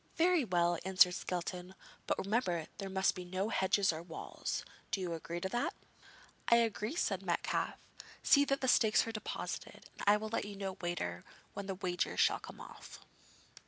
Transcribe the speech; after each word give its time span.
'Very 0.15 0.43
well,' 0.43 0.79
answered 0.83 1.13
Skelton; 1.13 1.75
'but 2.07 2.17
remember 2.17 2.65
there 2.79 2.89
must 2.89 3.13
be 3.13 3.23
no 3.23 3.49
hedges 3.49 3.93
or 3.93 4.01
walls. 4.01 4.65
Do 4.89 4.99
you 4.99 5.13
agree 5.13 5.39
to 5.41 5.49
that?' 5.49 5.75
'I 6.47 6.55
agree,' 6.55 6.95
said 6.95 7.21
Metcalfe; 7.21 7.75
'see 8.23 8.43
that 8.45 8.61
the 8.61 8.67
stakes 8.67 9.05
are 9.05 9.11
deposited, 9.11 9.91
and 9.93 10.03
I 10.07 10.17
will 10.17 10.29
let 10.29 10.45
you 10.45 10.55
know 10.55 10.75
later 10.81 11.23
where 11.53 11.65
the 11.65 11.75
wager 11.75 12.17
shall 12.17 12.39
come 12.39 12.59
off.' 12.59 13.01